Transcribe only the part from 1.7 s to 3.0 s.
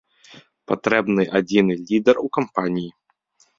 лідар у кампаніі.